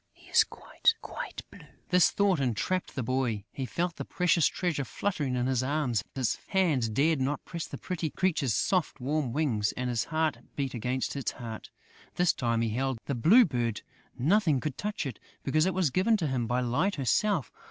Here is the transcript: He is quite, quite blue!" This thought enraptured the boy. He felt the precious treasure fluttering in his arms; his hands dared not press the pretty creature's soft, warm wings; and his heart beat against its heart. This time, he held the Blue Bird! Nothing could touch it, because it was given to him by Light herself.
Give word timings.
He 0.13 0.27
is 0.31 0.43
quite, 0.43 0.95
quite 1.03 1.43
blue!" 1.51 1.59
This 1.89 2.09
thought 2.09 2.39
enraptured 2.39 2.95
the 2.95 3.03
boy. 3.03 3.43
He 3.51 3.67
felt 3.67 3.97
the 3.97 4.03
precious 4.03 4.47
treasure 4.47 4.83
fluttering 4.83 5.35
in 5.35 5.45
his 5.45 5.61
arms; 5.61 6.03
his 6.15 6.37
hands 6.47 6.89
dared 6.89 7.21
not 7.21 7.45
press 7.45 7.67
the 7.67 7.77
pretty 7.77 8.09
creature's 8.09 8.55
soft, 8.55 8.99
warm 8.99 9.31
wings; 9.31 9.73
and 9.73 9.91
his 9.91 10.05
heart 10.05 10.39
beat 10.55 10.73
against 10.73 11.15
its 11.15 11.33
heart. 11.33 11.69
This 12.15 12.33
time, 12.33 12.61
he 12.61 12.69
held 12.69 12.97
the 13.05 13.13
Blue 13.13 13.45
Bird! 13.45 13.83
Nothing 14.17 14.59
could 14.59 14.75
touch 14.75 15.05
it, 15.05 15.19
because 15.43 15.67
it 15.67 15.73
was 15.75 15.91
given 15.91 16.17
to 16.17 16.25
him 16.27 16.47
by 16.47 16.61
Light 16.61 16.95
herself. 16.95 17.51